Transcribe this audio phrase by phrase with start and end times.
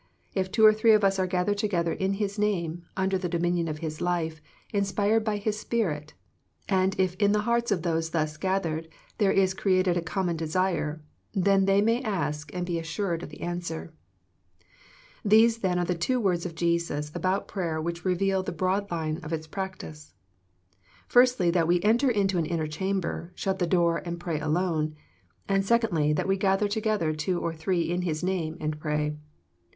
[0.33, 3.19] 1 If two or three of us are gathered together in His / name, under
[3.19, 4.41] the dominion of His life,
[4.73, 6.15] inspired by \ His Spirit,
[6.67, 8.87] and if in the hearts of those thus gath j ered
[9.19, 11.03] there is created a common desire,
[11.35, 13.93] then they \ may ask and be assured of the answer.
[14.55, 18.89] * These then are the two words of Jesus about prayer which reveal the broad
[18.89, 20.15] lines of its practice.
[21.07, 24.95] Firstly that we enter into an inner chamber, shut the door, and pray alone;
[25.47, 29.15] and secondly, that we gather together two or three in His name and pray.